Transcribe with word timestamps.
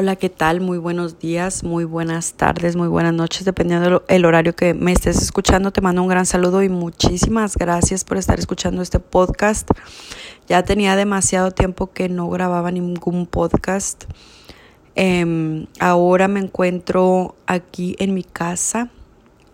Hola, 0.00 0.16
¿qué 0.16 0.30
tal? 0.30 0.62
Muy 0.62 0.78
buenos 0.78 1.18
días, 1.18 1.62
muy 1.62 1.84
buenas 1.84 2.32
tardes, 2.32 2.74
muy 2.74 2.88
buenas 2.88 3.12
noches, 3.12 3.44
dependiendo 3.44 4.02
del 4.08 4.24
horario 4.24 4.56
que 4.56 4.72
me 4.72 4.92
estés 4.92 5.20
escuchando. 5.20 5.72
Te 5.72 5.82
mando 5.82 6.00
un 6.00 6.08
gran 6.08 6.24
saludo 6.24 6.62
y 6.62 6.70
muchísimas 6.70 7.54
gracias 7.54 8.02
por 8.04 8.16
estar 8.16 8.38
escuchando 8.38 8.80
este 8.80 8.98
podcast. 8.98 9.68
Ya 10.48 10.62
tenía 10.62 10.96
demasiado 10.96 11.50
tiempo 11.50 11.92
que 11.92 12.08
no 12.08 12.30
grababa 12.30 12.70
ningún 12.70 13.26
podcast. 13.26 14.04
Em, 14.94 15.66
ahora 15.80 16.28
me 16.28 16.40
encuentro 16.40 17.34
aquí 17.46 17.94
en 17.98 18.14
mi 18.14 18.24
casa, 18.24 18.88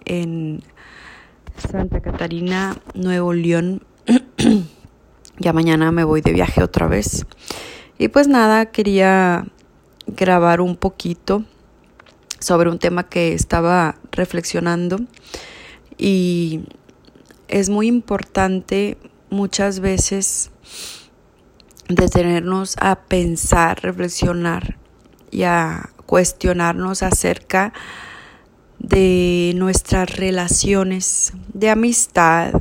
en 0.05 0.63
Santa 1.57 2.01
Catarina, 2.01 2.77
Nuevo 2.95 3.33
León. 3.33 3.83
ya 5.41 5.53
mañana 5.53 5.91
me 5.91 6.05
voy 6.05 6.21
de 6.21 6.31
viaje 6.31 6.63
otra 6.63 6.87
vez. 6.87 7.27
Y 7.99 8.07
pues 8.09 8.29
nada, 8.29 8.67
quería 8.67 9.47
grabar 10.07 10.61
un 10.61 10.77
poquito 10.77 11.45
sobre 12.39 12.71
un 12.71 12.79
tema 12.79 13.09
que 13.09 13.33
estaba 13.33 13.97
reflexionando. 14.13 15.01
Y 15.99 16.65
es 17.49 17.69
muy 17.69 17.87
importante 17.87 18.99
muchas 19.31 19.81
veces 19.81 20.51
detenernos 21.89 22.77
a 22.81 22.97
pensar, 22.97 23.83
reflexionar 23.83 24.77
y 25.31 25.45
a 25.45 25.91
cuestionarnos 26.07 27.03
acerca 27.03 27.73
de 28.79 29.53
nuestras 29.57 30.17
relaciones 30.17 31.33
de 31.53 31.71
amistad, 31.71 32.53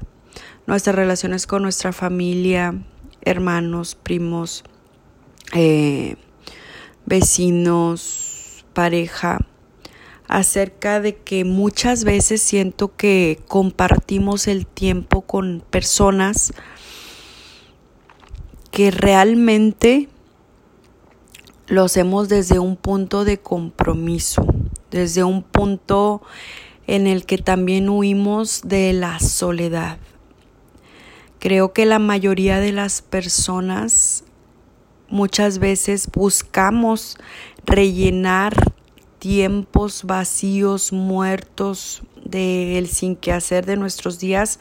nuestras 0.66 0.95
relaciones 0.95 1.45
con 1.48 1.62
nuestra 1.62 1.94
familia, 1.94 2.73
hermanos, 3.22 3.95
primos, 3.95 4.64
eh, 5.53 6.16
vecinos, 7.05 8.66
pareja, 8.73 9.40
acerca 10.27 11.00
de 11.00 11.16
que 11.16 11.45
muchas 11.45 12.03
veces 12.03 12.42
siento 12.42 12.95
que 12.95 13.39
compartimos 13.48 14.48
el 14.48 14.66
tiempo 14.66 15.22
con 15.22 15.64
personas 15.70 16.53
que 18.72 18.92
realmente 18.92 20.09
lo 21.67 21.83
hacemos 21.83 22.30
desde 22.30 22.59
un 22.59 22.76
punto 22.76 23.23
de 23.23 23.39
compromiso, 23.39 24.45
desde 24.92 25.23
un 25.23 25.44
punto 25.44 26.22
en 26.88 27.08
el 27.08 27.26
que 27.26 27.38
también 27.38 27.89
huimos 27.89 28.61
de 28.64 28.94
la 28.94 29.20
soledad. 29.20 29.98
Creo 31.39 31.73
que 31.73 31.86
la 31.86 32.00
mayoría 32.00 32.59
de 32.59 32.72
las 32.72 33.02
personas 33.02 34.23
Muchas 35.09 35.59
veces 35.59 36.09
buscamos 36.11 37.17
rellenar 37.66 38.56
tiempos 39.20 40.03
vacíos, 40.03 40.92
muertos 40.92 42.03
del 42.23 42.88
sin 42.88 43.16
que 43.16 43.31
hacer 43.31 43.66
de 43.66 43.78
nuestros 43.78 44.20
días 44.20 44.59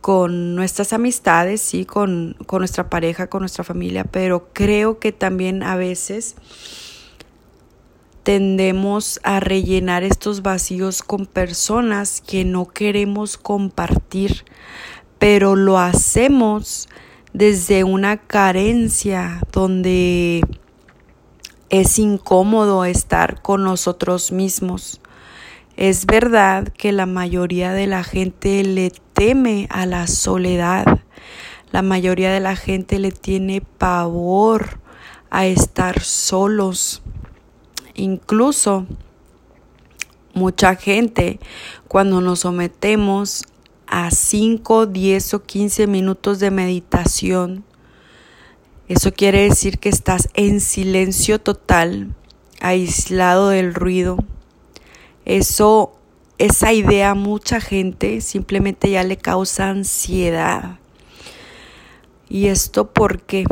con 0.00 0.54
nuestras 0.54 0.92
amistades, 0.92 1.60
sí, 1.60 1.84
con, 1.86 2.36
con 2.46 2.58
nuestra 2.58 2.90
pareja, 2.90 3.28
con 3.28 3.40
nuestra 3.40 3.64
familia, 3.64 4.04
pero 4.04 4.48
creo 4.52 4.98
que 4.98 5.12
también 5.12 5.62
a 5.62 5.76
veces 5.76 6.36
tendemos 8.22 9.20
a 9.22 9.40
rellenar 9.40 10.02
estos 10.02 10.42
vacíos 10.42 11.02
con 11.02 11.26
personas 11.26 12.20
que 12.20 12.44
no 12.44 12.66
queremos 12.66 13.36
compartir, 13.38 14.44
pero 15.18 15.56
lo 15.56 15.78
hacemos 15.78 16.88
desde 17.34 17.82
una 17.82 18.16
carencia 18.16 19.40
donde 19.52 20.40
es 21.68 21.98
incómodo 21.98 22.84
estar 22.84 23.42
con 23.42 23.64
nosotros 23.64 24.30
mismos. 24.30 25.00
Es 25.76 26.06
verdad 26.06 26.68
que 26.68 26.92
la 26.92 27.06
mayoría 27.06 27.72
de 27.72 27.88
la 27.88 28.04
gente 28.04 28.62
le 28.62 28.92
teme 29.12 29.66
a 29.70 29.84
la 29.84 30.06
soledad. 30.06 31.00
La 31.72 31.82
mayoría 31.82 32.32
de 32.32 32.38
la 32.38 32.54
gente 32.54 33.00
le 33.00 33.10
tiene 33.10 33.60
pavor 33.60 34.78
a 35.30 35.46
estar 35.46 36.00
solos. 36.02 37.02
Incluso 37.94 38.86
mucha 40.34 40.76
gente 40.76 41.40
cuando 41.88 42.20
nos 42.20 42.40
sometemos 42.40 43.42
a 43.96 44.10
5, 44.10 44.86
10 44.86 45.34
o 45.34 45.42
15 45.44 45.86
minutos 45.86 46.40
de 46.40 46.50
meditación. 46.50 47.62
Eso 48.88 49.12
quiere 49.12 49.42
decir 49.42 49.78
que 49.78 49.88
estás 49.88 50.30
en 50.34 50.60
silencio 50.60 51.40
total, 51.40 52.12
aislado 52.60 53.50
del 53.50 53.72
ruido. 53.72 54.16
Eso, 55.24 55.92
esa 56.38 56.72
idea 56.72 57.10
a 57.10 57.14
mucha 57.14 57.60
gente 57.60 58.20
simplemente 58.20 58.90
ya 58.90 59.04
le 59.04 59.16
causa 59.16 59.70
ansiedad. 59.70 60.80
Y 62.28 62.48
esto 62.48 62.92
porque, 62.92 63.44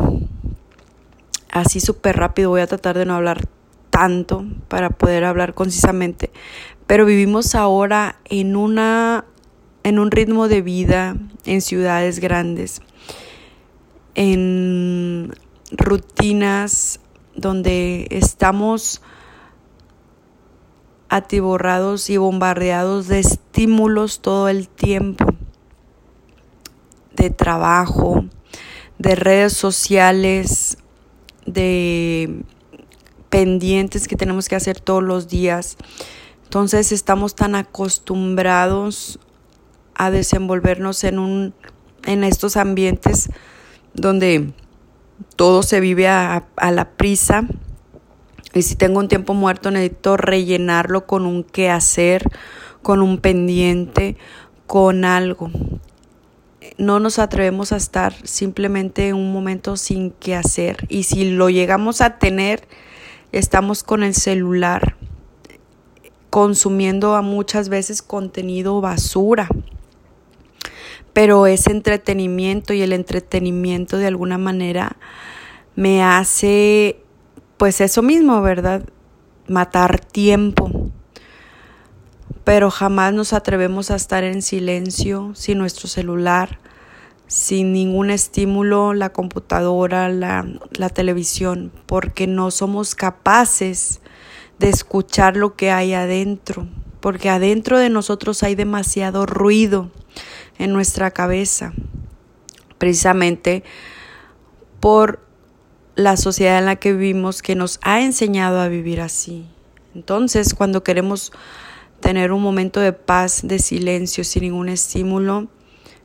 así 1.51 1.79
súper 1.79 2.17
rápido, 2.17 2.49
voy 2.49 2.59
a 2.59 2.67
tratar 2.67 2.97
de 2.97 3.05
no 3.05 3.15
hablar 3.15 3.47
tanto 3.89 4.45
para 4.67 4.89
poder 4.89 5.23
hablar 5.23 5.53
concisamente, 5.53 6.31
pero 6.85 7.05
vivimos 7.05 7.55
ahora 7.55 8.19
en 8.25 8.57
una 8.57 9.23
en 9.83 9.99
un 9.99 10.11
ritmo 10.11 10.47
de 10.47 10.61
vida 10.61 11.15
en 11.45 11.61
ciudades 11.61 12.19
grandes, 12.19 12.81
en 14.15 15.33
rutinas 15.71 16.99
donde 17.35 18.07
estamos 18.09 19.01
atiborrados 21.09 22.09
y 22.09 22.17
bombardeados 22.17 23.07
de 23.07 23.19
estímulos 23.19 24.19
todo 24.21 24.49
el 24.49 24.67
tiempo, 24.67 25.25
de 27.15 27.29
trabajo, 27.29 28.25
de 28.97 29.15
redes 29.15 29.53
sociales, 29.53 30.77
de 31.45 32.43
pendientes 33.29 34.07
que 34.07 34.15
tenemos 34.15 34.47
que 34.47 34.55
hacer 34.55 34.79
todos 34.79 35.03
los 35.03 35.27
días. 35.27 35.77
Entonces 36.43 36.91
estamos 36.91 37.35
tan 37.35 37.55
acostumbrados 37.55 39.19
desenvolvernos 40.11 41.03
en 41.03 41.19
un 41.19 41.53
en 42.05 42.23
estos 42.23 42.57
ambientes 42.57 43.29
donde 43.93 44.51
todo 45.35 45.63
se 45.63 45.79
vive 45.79 46.07
a, 46.07 46.45
a 46.55 46.71
la 46.71 46.91
prisa. 46.91 47.45
Y 48.53 48.61
si 48.61 48.75
tengo 48.75 48.99
un 48.99 49.07
tiempo 49.07 49.33
muerto 49.33 49.71
necesito 49.71 50.17
rellenarlo 50.17 51.05
con 51.05 51.25
un 51.25 51.43
qué 51.43 51.69
hacer, 51.69 52.29
con 52.81 53.01
un 53.01 53.17
pendiente, 53.17 54.17
con 54.67 55.05
algo. 55.05 55.49
No 56.77 56.99
nos 56.99 57.19
atrevemos 57.19 57.71
a 57.71 57.77
estar 57.77 58.15
simplemente 58.23 59.09
en 59.09 59.15
un 59.15 59.33
momento 59.33 59.77
sin 59.77 60.11
qué 60.11 60.35
hacer 60.35 60.85
y 60.89 61.03
si 61.03 61.31
lo 61.31 61.49
llegamos 61.49 62.01
a 62.01 62.17
tener 62.17 62.67
estamos 63.31 63.83
con 63.83 64.03
el 64.03 64.15
celular 64.15 64.95
consumiendo 66.29 67.15
a 67.15 67.21
muchas 67.21 67.69
veces 67.69 68.01
contenido 68.01 68.81
basura 68.81 69.47
pero 71.13 71.45
es 71.45 71.67
entretenimiento 71.67 72.73
y 72.73 72.81
el 72.81 72.91
entretenimiento 72.91 73.97
de 73.97 74.07
alguna 74.07 74.37
manera 74.37 74.97
me 75.75 76.03
hace 76.03 76.99
pues 77.57 77.81
eso 77.81 78.01
mismo, 78.01 78.41
¿verdad? 78.41 78.83
Matar 79.47 79.99
tiempo. 79.99 80.91
Pero 82.43 82.71
jamás 82.71 83.13
nos 83.13 83.31
atrevemos 83.31 83.89
a 83.89 83.95
estar 83.95 84.23
en 84.23 84.41
silencio 84.41 85.31
sin 85.33 85.59
nuestro 85.59 85.87
celular, 85.87 86.59
sin 87.27 87.71
ningún 87.71 88.09
estímulo, 88.09 88.93
la 88.93 89.13
computadora, 89.13 90.09
la, 90.09 90.45
la 90.71 90.89
televisión, 90.89 91.71
porque 91.85 92.27
no 92.27 92.51
somos 92.51 92.95
capaces 92.95 94.01
de 94.59 94.69
escuchar 94.69 95.37
lo 95.37 95.55
que 95.55 95.71
hay 95.71 95.93
adentro, 95.93 96.67
porque 96.99 97.29
adentro 97.29 97.79
de 97.79 97.89
nosotros 97.89 98.43
hay 98.43 98.55
demasiado 98.55 99.25
ruido 99.25 99.89
en 100.57 100.73
nuestra 100.73 101.11
cabeza, 101.11 101.73
precisamente 102.77 103.63
por 104.79 105.25
la 105.95 106.17
sociedad 106.17 106.59
en 106.59 106.65
la 106.65 106.75
que 106.75 106.93
vivimos 106.93 107.41
que 107.41 107.55
nos 107.55 107.79
ha 107.83 108.01
enseñado 108.01 108.59
a 108.59 108.67
vivir 108.67 109.01
así. 109.01 109.45
Entonces, 109.95 110.53
cuando 110.53 110.83
queremos 110.83 111.31
tener 111.99 112.31
un 112.31 112.41
momento 112.41 112.79
de 112.79 112.93
paz, 112.93 113.41
de 113.43 113.59
silencio, 113.59 114.23
sin 114.23 114.43
ningún 114.43 114.69
estímulo, 114.69 115.47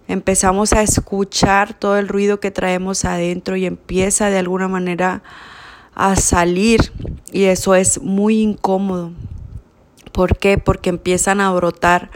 empezamos 0.07 0.73
a 0.73 0.83
escuchar 0.83 1.79
todo 1.79 1.99
el 1.99 2.09
ruido 2.09 2.41
que 2.41 2.51
traemos 2.51 3.05
adentro 3.05 3.57
y 3.57 3.67
empieza 3.67 4.31
de 4.31 4.39
alguna 4.39 4.69
manera 4.69 5.23
a 5.95 6.15
salir 6.17 6.93
y 7.33 7.45
eso 7.45 7.75
es 7.75 8.01
muy 8.01 8.41
incómodo. 8.41 9.13
¿Por 10.13 10.39
qué? 10.39 10.59
Porque 10.59 10.91
empiezan 10.91 11.41
a 11.41 11.51
brotar 11.53 12.11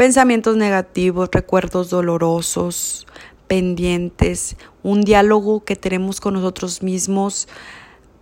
pensamientos 0.00 0.56
negativos, 0.56 1.28
recuerdos 1.30 1.90
dolorosos, 1.90 3.06
pendientes, 3.48 4.56
un 4.82 5.02
diálogo 5.02 5.62
que 5.62 5.76
tenemos 5.76 6.22
con 6.22 6.32
nosotros 6.32 6.82
mismos 6.82 7.48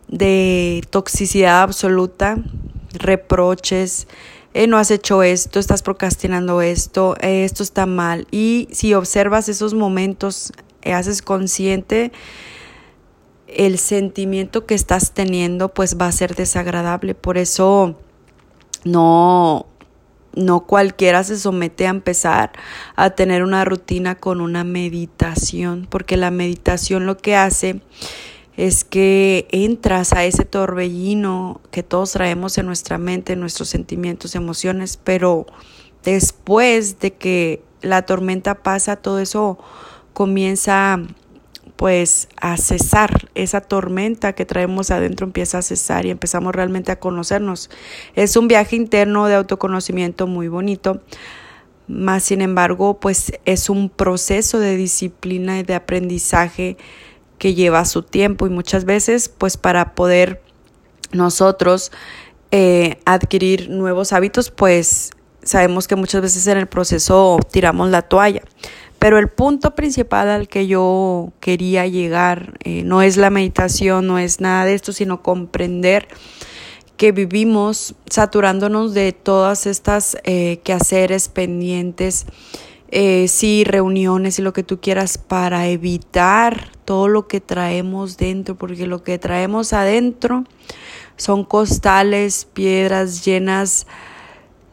de 0.08 0.82
toxicidad 0.90 1.62
absoluta, 1.62 2.38
reproches, 2.94 4.08
eh, 4.54 4.66
no 4.66 4.76
has 4.76 4.90
hecho 4.90 5.22
esto, 5.22 5.60
estás 5.60 5.82
procrastinando 5.82 6.62
esto, 6.62 7.14
eh, 7.20 7.44
esto 7.44 7.62
está 7.62 7.86
mal. 7.86 8.26
Y 8.32 8.66
si 8.72 8.92
observas 8.94 9.48
esos 9.48 9.72
momentos, 9.72 10.52
eh, 10.82 10.94
haces 10.94 11.22
consciente 11.22 12.10
el 13.46 13.78
sentimiento 13.78 14.66
que 14.66 14.75
estás 14.75 15.12
teniendo, 15.12 15.69
pues 15.69 15.96
va 15.96 16.08
a 16.08 16.12
ser 16.12 16.34
desagradable. 16.34 17.14
Por 17.14 17.38
eso 17.38 17.94
no, 18.82 19.66
no 20.38 20.61
cualquiera 20.61 21.25
se 21.25 21.38
somete 21.38 21.87
a 21.87 21.90
empezar 21.90 22.52
a 22.96 23.11
tener 23.11 23.43
una 23.43 23.64
rutina 23.64 24.14
con 24.14 24.40
una 24.40 24.64
meditación, 24.64 25.87
porque 25.90 26.17
la 26.17 26.31
meditación 26.31 27.06
lo 27.06 27.17
que 27.19 27.37
hace 27.37 27.82
es 28.56 28.85
que 28.85 29.46
entras 29.50 30.12
a 30.12 30.25
ese 30.25 30.44
torbellino 30.44 31.61
que 31.70 31.82
todos 31.82 32.12
traemos 32.12 32.58
en 32.58 32.67
nuestra 32.67 32.99
mente, 32.99 33.35
en 33.35 33.40
nuestros 33.40 33.69
sentimientos, 33.69 34.35
emociones, 34.35 34.99
pero 35.02 35.46
después 36.02 36.99
de 36.99 37.12
que 37.14 37.62
la 37.82 38.02
tormenta 38.02 38.56
pasa, 38.56 38.96
todo 38.96 39.20
eso 39.20 39.58
comienza 40.12 40.99
pues 41.78 42.28
a 42.36 42.56
cesar, 42.56 43.30
esa 43.36 43.60
tormenta 43.60 44.32
que 44.32 44.44
traemos 44.44 44.90
adentro 44.90 45.25
empieza 45.25 45.58
a 45.58 45.62
cesar 45.62 46.06
y 46.06 46.10
empezamos 46.10 46.52
realmente 46.52 46.90
a 46.90 46.98
conocernos. 46.98 47.70
Es 48.16 48.36
un 48.36 48.48
viaje 48.48 48.75
interno 48.75 49.28
de 49.28 49.36
autoconocimiento 49.36 50.26
muy 50.26 50.48
bonito, 50.48 51.00
más 51.86 52.25
sin 52.25 52.40
embargo 52.40 52.98
pues 52.98 53.32
es 53.44 53.70
un 53.70 53.90
proceso 53.90 54.58
de 54.58 54.76
disciplina 54.76 55.60
y 55.60 55.62
de 55.62 55.76
aprendizaje 55.76 56.76
que 57.38 57.54
lleva 57.54 57.84
su 57.84 58.02
tiempo 58.02 58.48
y 58.48 58.50
muchas 58.50 58.84
veces 58.84 59.28
pues 59.28 59.56
para 59.56 59.94
poder 59.94 60.42
nosotros 61.12 61.92
eh, 62.50 62.98
adquirir 63.04 63.70
nuevos 63.70 64.12
hábitos 64.12 64.50
pues 64.50 65.12
sabemos 65.44 65.86
que 65.86 65.94
muchas 65.94 66.22
veces 66.22 66.44
en 66.48 66.58
el 66.58 66.66
proceso 66.66 67.38
tiramos 67.52 67.88
la 67.90 68.02
toalla. 68.02 68.42
Pero 68.98 69.18
el 69.18 69.28
punto 69.28 69.74
principal 69.74 70.28
al 70.28 70.48
que 70.48 70.66
yo 70.66 71.32
quería 71.40 71.86
llegar 71.86 72.58
eh, 72.64 72.82
no 72.84 73.02
es 73.02 73.16
la 73.16 73.30
meditación, 73.30 74.06
no 74.06 74.18
es 74.18 74.40
nada 74.40 74.64
de 74.64 74.74
esto, 74.74 74.92
sino 74.92 75.22
comprender 75.22 76.08
que 76.96 77.12
vivimos 77.12 77.94
saturándonos 78.10 78.92
de 78.92 79.12
todas 79.12 79.66
estas 79.66 80.16
eh, 80.24 80.60
quehaceres 80.64 81.28
pendientes 81.28 82.26
eh, 82.90 83.28
sí, 83.28 83.64
reuniones 83.64 84.38
y 84.38 84.42
lo 84.42 84.54
que 84.54 84.62
tú 84.62 84.80
quieras 84.80 85.18
para 85.18 85.68
evitar 85.68 86.70
todo 86.86 87.06
lo 87.06 87.28
que 87.28 87.40
traemos 87.40 88.16
dentro, 88.16 88.56
porque 88.56 88.86
lo 88.86 89.04
que 89.04 89.18
traemos 89.18 89.74
adentro 89.74 90.44
son 91.16 91.44
costales, 91.44 92.46
piedras 92.46 93.24
llenas 93.24 93.86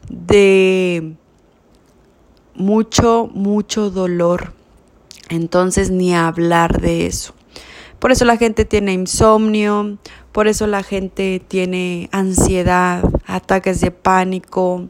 de 0.09 1.15
mucho, 2.55 3.29
mucho 3.33 3.89
dolor. 3.89 4.53
Entonces 5.29 5.91
ni 5.91 6.15
hablar 6.15 6.81
de 6.81 7.05
eso. 7.07 7.33
Por 7.99 8.11
eso 8.11 8.25
la 8.25 8.37
gente 8.37 8.65
tiene 8.65 8.93
insomnio, 8.93 9.97
por 10.31 10.47
eso 10.47 10.67
la 10.67 10.83
gente 10.83 11.41
tiene 11.47 12.09
ansiedad, 12.11 13.03
ataques 13.25 13.81
de 13.81 13.91
pánico, 13.91 14.89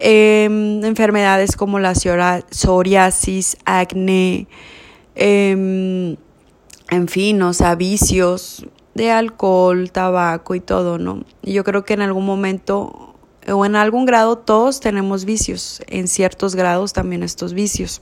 Em, 0.00 0.84
enfermedades 0.84 1.56
como 1.56 1.80
la 1.80 1.92
psoriasis, 1.92 3.56
acné, 3.64 4.46
em, 5.16 6.16
en 6.90 7.08
fin, 7.08 7.42
o 7.42 7.52
sea, 7.52 7.74
vicios 7.74 8.64
de 8.94 9.10
alcohol, 9.10 9.90
tabaco 9.90 10.54
y 10.54 10.60
todo, 10.60 10.98
¿no? 10.98 11.24
Y 11.42 11.52
yo 11.52 11.64
creo 11.64 11.84
que 11.84 11.94
en 11.94 12.02
algún 12.02 12.24
momento 12.24 13.07
o 13.52 13.64
en 13.64 13.76
algún 13.76 14.06
grado 14.06 14.38
todos 14.38 14.80
tenemos 14.80 15.24
vicios, 15.24 15.82
en 15.86 16.08
ciertos 16.08 16.54
grados 16.54 16.92
también 16.92 17.22
estos 17.22 17.54
vicios. 17.54 18.00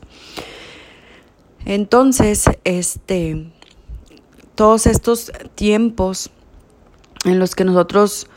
Entonces, 1.64 2.44
este, 2.64 3.50
todos 4.54 4.86
estos 4.86 5.32
tiempos 5.54 6.30
en 7.24 7.38
los 7.38 7.54
que 7.54 7.64
nosotros 7.64 8.28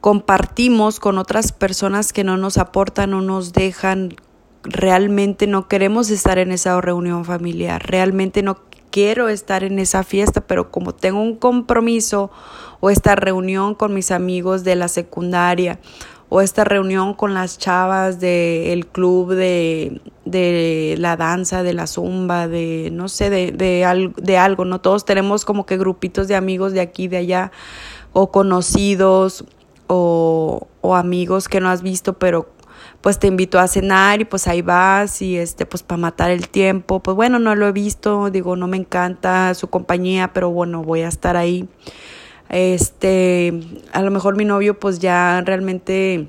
compartimos 0.00 1.00
con 1.00 1.18
otras 1.18 1.52
personas 1.52 2.12
que 2.12 2.24
no 2.24 2.36
nos 2.36 2.58
aportan 2.58 3.14
o 3.14 3.20
nos 3.20 3.52
dejan, 3.52 4.14
realmente 4.62 5.46
no 5.46 5.66
queremos 5.66 6.10
estar 6.10 6.38
en 6.38 6.52
esa 6.52 6.80
reunión 6.80 7.24
familiar, 7.24 7.82
realmente 7.84 8.42
no 8.42 8.58
quiero 8.90 9.28
estar 9.28 9.64
en 9.64 9.80
esa 9.80 10.04
fiesta, 10.04 10.42
pero 10.46 10.70
como 10.70 10.94
tengo 10.94 11.20
un 11.20 11.36
compromiso 11.36 12.30
o 12.78 12.90
esta 12.90 13.16
reunión 13.16 13.74
con 13.74 13.92
mis 13.92 14.12
amigos 14.12 14.62
de 14.62 14.76
la 14.76 14.86
secundaria 14.86 15.80
o 16.28 16.40
esta 16.40 16.64
reunión 16.64 17.14
con 17.14 17.34
las 17.34 17.58
chavas 17.58 18.20
del 18.20 18.86
club 18.86 19.34
de, 19.34 20.00
de, 20.24 20.96
la 20.98 21.16
danza, 21.16 21.62
de 21.62 21.74
la 21.74 21.86
zumba, 21.86 22.48
de 22.48 22.90
no 22.92 23.08
sé, 23.08 23.30
de, 23.30 23.52
de, 23.52 24.12
de 24.16 24.38
algo, 24.38 24.64
¿no? 24.64 24.80
Todos 24.80 25.04
tenemos 25.04 25.44
como 25.44 25.66
que 25.66 25.76
grupitos 25.76 26.28
de 26.28 26.34
amigos 26.34 26.72
de 26.72 26.80
aquí, 26.80 27.08
de 27.08 27.18
allá, 27.18 27.52
o 28.12 28.30
conocidos, 28.30 29.44
o, 29.86 30.66
o 30.80 30.94
amigos 30.94 31.48
que 31.48 31.60
no 31.60 31.68
has 31.68 31.82
visto, 31.82 32.14
pero 32.14 32.48
pues 33.00 33.18
te 33.18 33.26
invito 33.26 33.58
a 33.58 33.68
cenar 33.68 34.20
y 34.20 34.24
pues 34.24 34.48
ahí 34.48 34.62
vas 34.62 35.20
y 35.20 35.36
este 35.36 35.66
pues 35.66 35.82
para 35.82 36.00
matar 36.00 36.30
el 36.30 36.48
tiempo, 36.48 37.00
pues 37.00 37.14
bueno, 37.14 37.38
no 37.38 37.54
lo 37.54 37.68
he 37.68 37.72
visto, 37.72 38.30
digo, 38.30 38.56
no 38.56 38.66
me 38.66 38.78
encanta 38.78 39.52
su 39.54 39.68
compañía, 39.68 40.32
pero 40.32 40.50
bueno, 40.50 40.82
voy 40.82 41.02
a 41.02 41.08
estar 41.08 41.36
ahí. 41.36 41.68
Este, 42.54 43.52
a 43.92 44.00
lo 44.00 44.12
mejor 44.12 44.36
mi 44.36 44.44
novio 44.44 44.78
pues 44.78 45.00
ya 45.00 45.42
realmente 45.44 46.28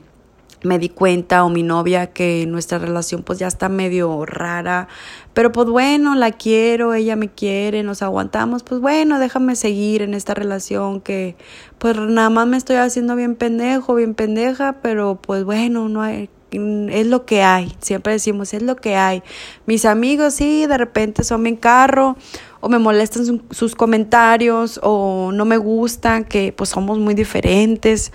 me 0.63 0.79
di 0.79 0.89
cuenta 0.89 1.43
o 1.43 1.49
mi 1.49 1.61
novia 1.61 2.07
que 2.07 2.47
nuestra 2.47 2.79
relación 2.79 3.21
pues 3.21 3.37
ya 3.37 3.45
está 3.45 3.69
medio 3.69 4.25
rara, 4.25 4.87
pero 5.35 5.51
pues 5.51 5.67
bueno, 5.67 6.15
la 6.15 6.31
quiero, 6.31 6.95
ella 6.95 7.15
me 7.15 7.29
quiere, 7.29 7.83
nos 7.83 8.01
aguantamos, 8.01 8.63
pues 8.63 8.81
bueno, 8.81 9.19
déjame 9.19 9.55
seguir 9.55 10.01
en 10.01 10.15
esta 10.15 10.33
relación 10.33 10.99
que 10.99 11.35
pues 11.77 11.95
nada 11.95 12.31
más 12.31 12.47
me 12.47 12.57
estoy 12.57 12.77
haciendo 12.77 13.15
bien 13.15 13.35
pendejo, 13.35 13.93
bien 13.93 14.15
pendeja, 14.15 14.77
pero 14.81 15.19
pues 15.21 15.43
bueno, 15.43 15.89
no 15.89 16.01
hay 16.01 16.31
es 16.51 17.07
lo 17.07 17.25
que 17.25 17.43
hay, 17.43 17.75
siempre 17.81 18.13
decimos, 18.13 18.53
es 18.53 18.61
lo 18.61 18.75
que 18.77 18.95
hay. 18.95 19.23
Mis 19.65 19.83
amigos 19.83 20.35
sí, 20.35 20.65
de 20.65 20.77
repente 20.77 21.23
son 21.23 21.43
bien 21.43 21.57
carro 21.57 22.15
o 22.65 22.69
me 22.69 22.79
molestan 22.79 23.43
sus 23.51 23.75
comentarios 23.75 24.79
o 24.81 25.29
no 25.31 25.45
me 25.45 25.57
gustan 25.57 26.23
que 26.23 26.51
pues 26.51 26.71
somos 26.71 26.97
muy 26.97 27.13
diferentes 27.13 28.11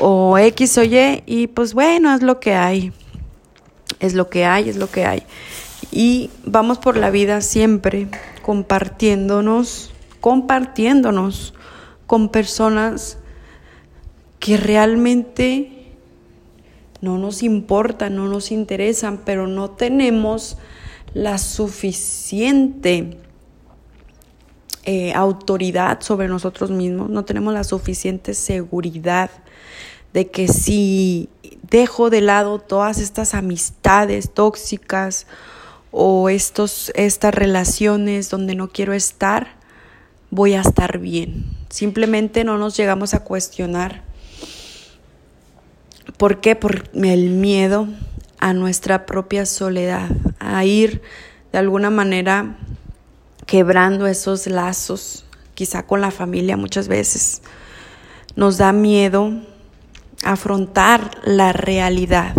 o 0.00 0.38
X 0.38 0.78
o 0.78 0.82
Y 0.82 1.22
y 1.26 1.48
pues 1.48 1.74
bueno, 1.74 2.14
es 2.14 2.22
lo 2.22 2.40
que 2.40 2.54
hay. 2.54 2.94
Es 4.00 4.14
lo 4.14 4.30
que 4.30 4.46
hay, 4.46 4.70
es 4.70 4.76
lo 4.78 4.90
que 4.90 5.04
hay. 5.04 5.24
Y 5.92 6.30
vamos 6.46 6.78
por 6.78 6.96
la 6.96 7.10
vida 7.10 7.42
siempre 7.42 8.08
compartiéndonos, 8.40 9.92
compartiéndonos 10.22 11.52
con 12.06 12.30
personas 12.30 13.18
que 14.40 14.56
realmente 14.56 15.92
no 17.02 17.18
nos 17.18 17.42
importan, 17.42 18.16
no 18.16 18.26
nos 18.26 18.52
interesan, 18.52 19.20
pero 19.26 19.46
no 19.46 19.68
tenemos 19.68 20.56
la 21.12 21.36
suficiente 21.36 23.18
eh, 24.88 25.12
autoridad 25.14 26.00
sobre 26.00 26.28
nosotros 26.28 26.70
mismos, 26.70 27.10
no 27.10 27.24
tenemos 27.24 27.52
la 27.52 27.64
suficiente 27.64 28.34
seguridad 28.34 29.30
de 30.14 30.30
que 30.30 30.46
si 30.46 31.28
dejo 31.68 32.08
de 32.08 32.20
lado 32.20 32.60
todas 32.60 32.98
estas 32.98 33.34
amistades 33.34 34.32
tóxicas 34.32 35.26
o 35.90 36.28
estos, 36.28 36.92
estas 36.94 37.34
relaciones 37.34 38.30
donde 38.30 38.54
no 38.54 38.68
quiero 38.68 38.92
estar, 38.92 39.56
voy 40.30 40.54
a 40.54 40.60
estar 40.60 40.98
bien. 40.98 41.46
Simplemente 41.68 42.44
no 42.44 42.56
nos 42.56 42.76
llegamos 42.76 43.12
a 43.12 43.24
cuestionar. 43.24 44.04
¿Por 46.16 46.40
qué? 46.40 46.54
Por 46.54 46.88
el 46.94 47.30
miedo 47.30 47.88
a 48.38 48.52
nuestra 48.52 49.04
propia 49.04 49.46
soledad, 49.46 50.10
a 50.38 50.64
ir 50.64 51.02
de 51.50 51.58
alguna 51.58 51.90
manera 51.90 52.56
quebrando 53.46 54.06
esos 54.06 54.46
lazos, 54.46 55.24
quizá 55.54 55.86
con 55.86 56.00
la 56.00 56.10
familia 56.10 56.56
muchas 56.56 56.88
veces. 56.88 57.42
Nos 58.34 58.58
da 58.58 58.72
miedo 58.72 59.32
afrontar 60.24 61.18
la 61.24 61.52
realidad 61.52 62.34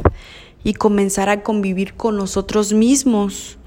y 0.64 0.74
comenzar 0.74 1.30
a 1.30 1.44
convivir 1.44 1.94
con 1.94 2.18
nosotros 2.18 2.74
mismos, 2.74 3.58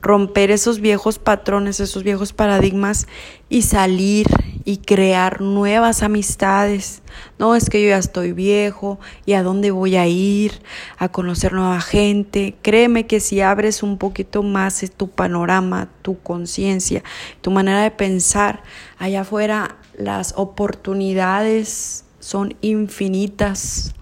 romper 0.00 0.50
esos 0.50 0.80
viejos 0.80 1.18
patrones, 1.18 1.80
esos 1.80 2.02
viejos 2.02 2.32
paradigmas 2.32 3.06
y 3.48 3.62
salir 3.62 4.26
y 4.66 4.78
crear 4.78 5.40
nuevas 5.40 6.02
amistades. 6.02 7.00
No 7.38 7.54
es 7.54 7.70
que 7.70 7.80
yo 7.80 7.88
ya 7.90 7.98
estoy 7.98 8.32
viejo 8.32 8.98
y 9.24 9.34
a 9.34 9.44
dónde 9.44 9.70
voy 9.70 9.94
a 9.96 10.08
ir 10.08 10.60
a 10.98 11.08
conocer 11.08 11.52
nueva 11.52 11.80
gente. 11.80 12.56
Créeme 12.62 13.06
que 13.06 13.20
si 13.20 13.40
abres 13.40 13.84
un 13.84 13.96
poquito 13.96 14.42
más 14.42 14.84
tu 14.96 15.08
panorama, 15.08 15.88
tu 16.02 16.18
conciencia, 16.18 17.04
tu 17.42 17.52
manera 17.52 17.80
de 17.80 17.92
pensar, 17.92 18.64
allá 18.98 19.20
afuera 19.20 19.76
las 19.96 20.34
oportunidades 20.36 22.04
son 22.18 22.56
infinitas. 22.60 23.94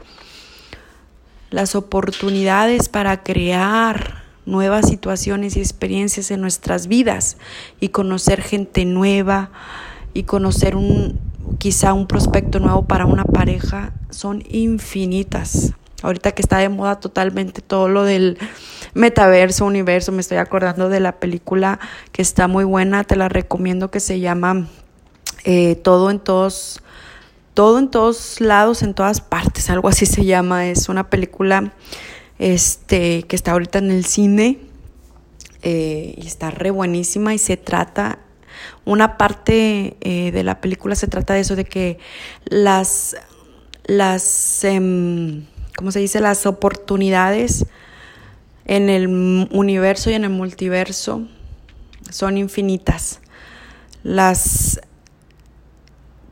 Las 1.51 1.75
oportunidades 1.75 2.89
para 2.89 3.23
crear 3.23 4.25
nuevas 4.47 4.89
situaciones 4.89 5.57
y 5.57 5.61
experiencias 5.61 6.31
en 6.31 6.41
nuestras 6.41 6.87
vidas 6.87 7.37
y 7.81 7.91
conocer 7.91 8.41
gente 8.41 8.87
nueva 8.87 9.51
y 10.15 10.23
conocer 10.23 10.77
un 10.77 11.19
quizá 11.59 11.93
un 11.93 12.07
prospecto 12.07 12.59
nuevo 12.61 12.87
para 12.87 13.07
una 13.07 13.25
pareja 13.25 13.93
son 14.11 14.43
infinitas. 14.49 15.73
Ahorita 16.03 16.33
que 16.33 16.43
está 16.43 16.59
de 16.59 16.69
moda 16.69 17.01
totalmente 17.01 17.63
todo 17.63 17.89
lo 17.89 18.05
del 18.05 18.39
metaverso, 18.93 19.65
universo, 19.65 20.13
me 20.13 20.21
estoy 20.21 20.39
acordando 20.39 20.89
de 20.89 21.01
la 21.01 21.19
película 21.19 21.81
que 22.13 22.23
está 22.23 22.47
muy 22.47 22.65
buena, 22.65 23.05
te 23.05 23.17
la 23.17 23.29
recomiendo 23.29 23.91
que 23.91 24.01
se 24.01 24.21
llama 24.21 24.69
eh, 25.45 25.77
Todo 25.77 26.11
en 26.11 26.21
todos, 26.21 26.83
todo 27.55 27.79
en 27.79 27.91
todos 27.91 28.41
lados, 28.41 28.83
en 28.83 28.93
todas 28.93 29.21
partes, 29.21 29.71
algo 29.71 29.89
así 29.89 30.05
se 30.05 30.25
llama. 30.25 30.69
Es 30.69 30.91
una 30.91 31.09
película 31.09 31.73
este, 32.39 33.23
que 33.23 33.37
está 33.37 33.53
ahorita 33.53 33.79
en 33.79 33.91
el 33.91 34.05
cine 34.05 34.59
eh, 35.63 36.15
y 36.19 36.27
está 36.27 36.51
re 36.51 36.71
buenísima 36.71 37.33
y 37.33 37.39
se 37.39 37.57
trata 37.57 38.19
una 38.85 39.17
parte 39.17 39.97
eh, 40.01 40.31
de 40.33 40.43
la 40.43 40.61
película 40.61 40.95
se 40.95 41.07
trata 41.07 41.35
de 41.35 41.41
eso, 41.41 41.57
de 41.57 41.65
que 41.65 41.99
las, 42.45 43.17
las 43.85 44.65
em, 44.65 45.47
¿cómo 45.77 45.91
se 45.93 46.01
dice? 46.01 46.21
Las 46.21 46.47
oportunidades 46.47 47.67
en 48.67 48.89
el 48.89 49.09
universo 49.51 50.11
y 50.11 50.15
en 50.15 50.25
el 50.25 50.31
multiverso 50.31 51.23
son 52.11 52.39
infinitas. 52.39 53.21
Las, 54.03 54.81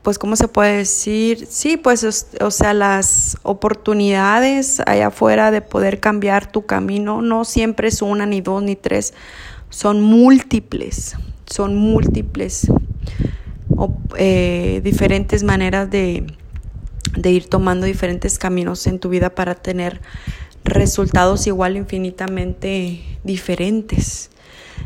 pues, 0.01 0.19
¿cómo 0.19 0.35
se 0.35 0.47
puede 0.47 0.77
decir? 0.77 1.47
Sí, 1.49 1.77
pues, 1.77 2.27
o 2.39 2.51
sea, 2.51 2.73
las 2.73 3.37
oportunidades 3.43 4.81
allá 4.85 5.07
afuera 5.07 5.51
de 5.51 5.61
poder 5.61 5.99
cambiar 5.99 6.51
tu 6.51 6.65
camino 6.65 7.21
no 7.21 7.45
siempre 7.45 7.87
es 7.87 8.01
una, 8.01 8.25
ni 8.25 8.41
dos, 8.41 8.63
ni 8.63 8.75
tres, 8.75 9.13
son 9.69 10.01
múltiples, 10.01 11.15
son 11.53 11.75
múltiples, 11.75 12.67
eh, 14.17 14.81
diferentes 14.83 15.43
maneras 15.43 15.87
de, 15.91 16.25
de 17.15 17.31
ir 17.31 17.47
tomando 17.47 17.85
diferentes 17.85 18.39
caminos 18.39 18.87
en 18.87 18.97
tu 18.97 19.09
vida 19.09 19.35
para 19.35 19.53
tener 19.53 20.01
resultados 20.63 21.45
igual 21.45 21.77
infinitamente 21.77 23.03
diferentes. 23.23 24.31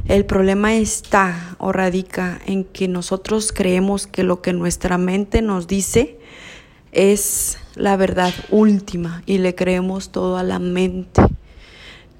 El 0.09 0.25
problema 0.25 0.75
está 0.75 1.55
o 1.57 1.71
radica 1.71 2.41
en 2.45 2.65
que 2.65 2.89
nosotros 2.89 3.53
creemos 3.53 4.05
que 4.05 4.23
lo 4.23 4.41
que 4.41 4.51
nuestra 4.51 4.97
mente 4.97 5.41
nos 5.41 5.67
dice 5.67 6.19
es 6.91 7.59
la 7.75 7.95
verdad 7.95 8.33
última 8.49 9.23
y 9.25 9.37
le 9.37 9.55
creemos 9.55 10.11
todo 10.11 10.35
a 10.35 10.43
la 10.43 10.59
mente. 10.59 11.21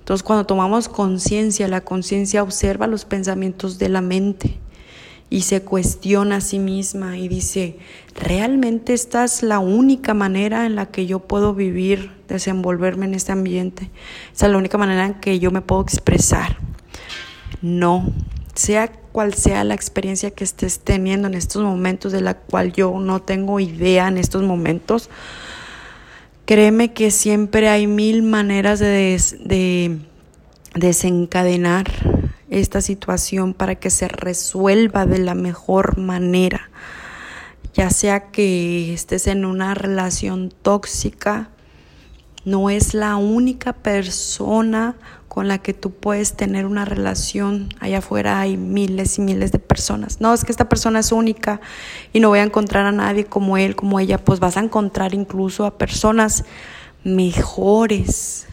Entonces 0.08 0.24
cuando 0.24 0.46
tomamos 0.46 0.88
conciencia, 0.88 1.68
la 1.68 1.82
conciencia 1.82 2.42
observa 2.42 2.88
los 2.88 3.04
pensamientos 3.04 3.78
de 3.78 3.90
la 3.90 4.00
mente 4.00 4.58
y 5.30 5.42
se 5.42 5.64
cuestiona 5.64 6.38
a 6.38 6.40
sí 6.40 6.60
misma 6.60 7.18
y 7.18 7.28
dice, 7.28 7.78
¿realmente 8.16 8.94
esta 8.94 9.26
es 9.26 9.44
la 9.44 9.60
única 9.60 10.14
manera 10.14 10.66
en 10.66 10.76
la 10.76 10.86
que 10.86 11.08
yo 11.08 11.20
puedo 11.20 11.54
vivir, 11.54 12.14
desenvolverme 12.30 13.06
en 13.06 13.16
este 13.16 13.34
ambiente? 13.34 13.92
Esa 14.34 14.46
es 14.46 14.52
la 14.54 14.58
única 14.58 14.78
manera 14.78 15.08
en 15.08 15.16
que 15.16 15.40
yo 15.40 15.52
me 15.52 15.60
puedo 15.60 15.82
expresar. 15.82 16.56
No, 17.62 18.10
sea 18.56 18.88
cual 18.88 19.34
sea 19.34 19.66
la 19.66 19.74
experiencia 19.74 20.32
que 20.32 20.46
estés 20.46 20.80
teniendo 20.80 21.28
en 21.28 21.34
estos 21.34 21.64
momentos, 21.64 22.14
de 22.14 22.22
la 22.22 22.36
cual 22.36 22.72
yo 22.72 22.98
no 22.98 23.22
tengo 23.22 23.60
idea 23.60 24.08
en 24.08 24.18
estos 24.18 24.42
momentos, 24.44 25.10
créeme 26.48 26.94
que 26.94 27.12
siempre 27.12 27.68
hay 27.68 27.88
mil 27.88 28.24
maneras 28.24 28.80
de, 28.80 29.22
de 29.42 30.00
desencadenar 30.76 31.86
esta 32.50 32.80
situación 32.80 33.54
para 33.54 33.76
que 33.76 33.90
se 33.90 34.08
resuelva 34.08 35.06
de 35.06 35.20
la 35.20 35.36
mejor 35.36 35.98
manera, 35.98 36.70
ya 37.74 37.90
sea 37.90 38.32
que 38.32 38.94
estés 38.94 39.28
en 39.28 39.44
una 39.44 39.74
relación 39.74 40.54
tóxica, 40.62 41.50
no 42.48 42.70
es 42.70 42.94
la 42.94 43.18
única 43.18 43.74
persona 43.74 44.96
con 45.28 45.50
la 45.50 45.58
que 45.58 45.74
tú 45.74 45.92
puedes 45.92 46.32
tener 46.32 46.66
una 46.66 46.86
relación. 46.86 47.68
Allá 47.82 47.98
afuera 47.98 48.40
hay 48.40 48.56
miles 48.56 49.18
y 49.18 49.22
miles 49.22 49.52
de 49.52 49.60
personas. 49.60 50.22
No, 50.22 50.34
es 50.34 50.46
que 50.46 50.54
esta 50.54 50.70
persona 50.70 51.00
es 51.00 51.12
única 51.12 51.60
y 52.14 52.22
no 52.22 52.30
voy 52.30 52.40
a 52.40 52.44
encontrar 52.44 52.86
a 52.86 52.94
nadie 52.94 53.26
como 53.26 53.58
él, 53.58 53.76
como 53.76 54.00
ella. 54.00 54.18
Pues 54.18 54.40
vas 54.40 54.56
a 54.56 54.62
encontrar 54.62 55.14
incluso 55.14 55.66
a 55.66 55.78
personas 55.78 56.46
mejores, 57.04 58.48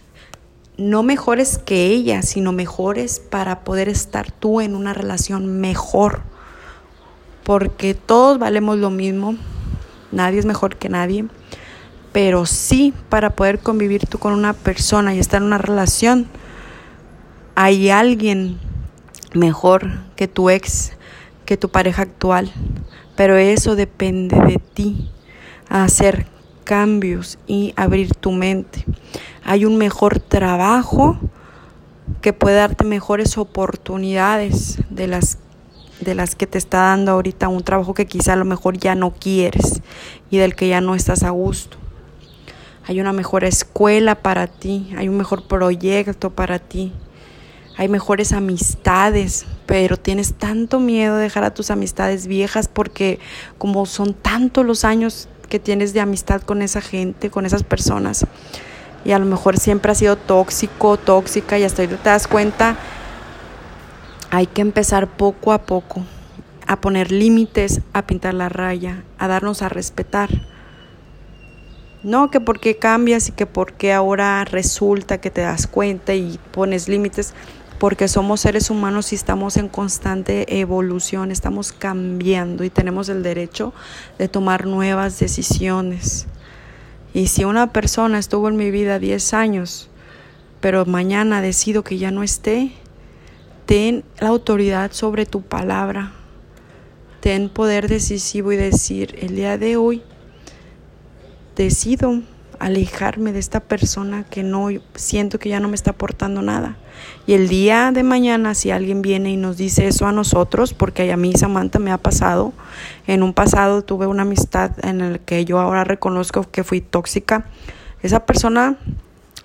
no 0.76 1.04
mejores 1.04 1.58
que 1.58 1.86
ella, 1.86 2.22
sino 2.22 2.50
mejores 2.50 3.20
para 3.20 3.60
poder 3.62 3.88
estar 3.88 4.32
tú 4.32 4.60
en 4.60 4.74
una 4.74 4.92
relación 4.92 5.60
mejor. 5.60 6.22
Porque 7.44 7.94
todos 7.94 8.40
valemos 8.40 8.76
lo 8.76 8.90
mismo, 8.90 9.36
nadie 10.10 10.40
es 10.40 10.46
mejor 10.46 10.78
que 10.78 10.88
nadie, 10.88 11.26
pero 12.14 12.46
sí 12.46 12.94
para 13.10 13.36
poder 13.36 13.58
convivir 13.58 14.06
tú 14.06 14.18
con 14.18 14.32
una 14.32 14.54
persona 14.54 15.14
y 15.14 15.18
estar 15.18 15.42
en 15.42 15.48
una 15.48 15.58
relación, 15.58 16.26
hay 17.54 17.90
alguien 17.90 18.58
mejor 19.34 19.90
que 20.16 20.28
tu 20.28 20.48
ex, 20.48 20.92
que 21.44 21.58
tu 21.58 21.68
pareja 21.68 22.00
actual, 22.00 22.50
pero 23.14 23.36
eso 23.36 23.76
depende 23.76 24.38
de 24.38 24.58
ti, 24.72 25.10
hacer 25.68 26.26
cambios 26.64 27.38
y 27.46 27.74
abrir 27.76 28.14
tu 28.14 28.32
mente 28.32 28.86
hay 29.44 29.66
un 29.66 29.76
mejor 29.76 30.18
trabajo 30.18 31.18
que 32.22 32.32
puede 32.32 32.56
darte 32.56 32.84
mejores 32.84 33.36
oportunidades 33.38 34.78
de 34.90 35.06
las 35.06 35.38
de 36.00 36.14
las 36.14 36.34
que 36.34 36.46
te 36.46 36.58
está 36.58 36.78
dando 36.78 37.12
ahorita 37.12 37.48
un 37.48 37.62
trabajo 37.62 37.94
que 37.94 38.06
quizá 38.06 38.32
a 38.32 38.36
lo 38.36 38.44
mejor 38.44 38.76
ya 38.76 38.94
no 38.94 39.12
quieres 39.12 39.80
y 40.30 40.38
del 40.38 40.54
que 40.54 40.68
ya 40.68 40.80
no 40.80 40.94
estás 40.94 41.22
a 41.22 41.30
gusto. 41.30 41.78
Hay 42.86 43.00
una 43.00 43.12
mejor 43.12 43.44
escuela 43.44 44.14
para 44.16 44.46
ti, 44.46 44.92
hay 44.96 45.08
un 45.08 45.16
mejor 45.16 45.46
proyecto 45.46 46.30
para 46.30 46.58
ti, 46.58 46.92
hay 47.76 47.88
mejores 47.88 48.32
amistades, 48.32 49.46
pero 49.66 49.96
tienes 49.96 50.34
tanto 50.34 50.80
miedo 50.80 51.16
de 51.16 51.22
dejar 51.22 51.44
a 51.44 51.54
tus 51.54 51.70
amistades 51.70 52.26
viejas 52.26 52.68
porque 52.68 53.18
como 53.58 53.86
son 53.86 54.14
tantos 54.14 54.66
los 54.66 54.84
años 54.84 55.28
que 55.48 55.58
tienes 55.58 55.94
de 55.94 56.00
amistad 56.00 56.42
con 56.42 56.62
esa 56.62 56.80
gente, 56.80 57.30
con 57.30 57.46
esas 57.46 57.62
personas, 57.62 58.26
y 59.04 59.12
a 59.12 59.18
lo 59.18 59.26
mejor 59.26 59.58
siempre 59.58 59.92
ha 59.92 59.94
sido 59.94 60.16
tóxico, 60.16 60.96
tóxica 60.96 61.58
y 61.58 61.64
hasta 61.64 61.82
ahorita 61.82 62.02
te 62.02 62.08
das 62.10 62.26
cuenta, 62.26 62.76
hay 64.30 64.46
que 64.46 64.62
empezar 64.62 65.08
poco 65.08 65.52
a 65.52 65.62
poco 65.62 66.02
a 66.66 66.80
poner 66.80 67.12
límites, 67.12 67.80
a 67.92 68.06
pintar 68.06 68.34
la 68.34 68.48
raya, 68.48 69.04
a 69.18 69.28
darnos 69.28 69.62
a 69.62 69.68
respetar. 69.68 70.30
No 72.04 72.30
que 72.30 72.38
porque 72.38 72.76
cambias 72.76 73.30
y 73.30 73.32
que 73.32 73.46
porque 73.46 73.94
ahora 73.94 74.44
resulta 74.44 75.22
que 75.22 75.30
te 75.30 75.40
das 75.40 75.66
cuenta 75.66 76.14
y 76.14 76.38
pones 76.52 76.86
límites, 76.86 77.32
porque 77.78 78.08
somos 78.08 78.42
seres 78.42 78.68
humanos 78.68 79.12
y 79.12 79.16
estamos 79.16 79.56
en 79.56 79.68
constante 79.68 80.60
evolución, 80.60 81.30
estamos 81.30 81.72
cambiando 81.72 82.62
y 82.62 82.68
tenemos 82.68 83.08
el 83.08 83.22
derecho 83.22 83.72
de 84.18 84.28
tomar 84.28 84.66
nuevas 84.66 85.18
decisiones. 85.18 86.26
Y 87.14 87.28
si 87.28 87.44
una 87.44 87.72
persona 87.72 88.18
estuvo 88.18 88.50
en 88.50 88.56
mi 88.56 88.70
vida 88.70 88.98
10 88.98 89.32
años, 89.32 89.88
pero 90.60 90.84
mañana 90.84 91.40
decido 91.40 91.84
que 91.84 91.96
ya 91.96 92.10
no 92.10 92.22
esté, 92.22 92.72
ten 93.64 94.04
la 94.20 94.28
autoridad 94.28 94.92
sobre 94.92 95.24
tu 95.24 95.40
palabra. 95.40 96.12
Ten 97.20 97.48
poder 97.48 97.88
decisivo 97.88 98.52
y 98.52 98.56
decir, 98.56 99.16
el 99.22 99.36
día 99.36 99.56
de 99.56 99.78
hoy 99.78 100.02
decido 101.56 102.20
alejarme 102.58 103.32
de 103.32 103.38
esta 103.38 103.60
persona 103.60 104.24
que 104.24 104.42
no 104.42 104.68
siento 104.94 105.38
que 105.38 105.48
ya 105.48 105.60
no 105.60 105.68
me 105.68 105.74
está 105.74 105.90
aportando 105.90 106.42
nada. 106.42 106.76
Y 107.26 107.34
el 107.34 107.48
día 107.48 107.90
de 107.92 108.02
mañana, 108.02 108.54
si 108.54 108.70
alguien 108.70 109.02
viene 109.02 109.30
y 109.30 109.36
nos 109.36 109.56
dice 109.56 109.86
eso 109.86 110.06
a 110.06 110.12
nosotros, 110.12 110.72
porque 110.72 111.12
a 111.12 111.16
mí 111.16 111.32
Samantha 111.34 111.78
me 111.78 111.90
ha 111.90 111.98
pasado, 111.98 112.52
en 113.06 113.22
un 113.22 113.34
pasado 113.34 113.82
tuve 113.82 114.06
una 114.06 114.22
amistad 114.22 114.72
en 114.82 115.12
la 115.12 115.18
que 115.18 115.44
yo 115.44 115.60
ahora 115.60 115.84
reconozco 115.84 116.48
que 116.50 116.64
fui 116.64 116.80
tóxica, 116.80 117.46
esa 118.02 118.24
persona 118.26 118.76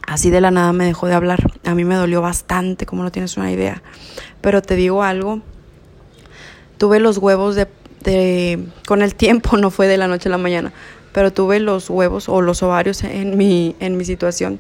así 0.07 0.29
de 0.29 0.41
la 0.41 0.51
nada 0.51 0.73
me 0.73 0.85
dejó 0.85 1.07
de 1.07 1.13
hablar. 1.13 1.39
A 1.65 1.75
mí 1.75 1.83
me 1.83 1.95
dolió 1.95 2.21
bastante, 2.21 2.85
como 2.85 3.03
no 3.03 3.11
tienes 3.11 3.37
una 3.37 3.51
idea. 3.51 3.81
Pero 4.41 4.61
te 4.61 4.75
digo 4.75 5.03
algo, 5.03 5.41
tuve 6.77 6.99
los 6.99 7.17
huevos 7.17 7.55
de 7.55 7.67
con 8.87 9.01
el 9.01 9.13
tiempo, 9.13 9.57
no 9.57 9.71
fue 9.71 9.87
de 9.87 9.97
la 9.97 10.07
noche 10.07 10.29
a 10.29 10.31
la 10.31 10.37
mañana 10.37 10.71
pero 11.19 11.33
tuve 11.33 11.59
los 11.59 11.89
huevos 11.89 12.29
o 12.29 12.39
los 12.39 12.63
ovarios 12.63 13.03
en 13.03 13.35
mi, 13.35 13.75
en 13.81 13.97
mi 13.97 14.05
situación 14.05 14.57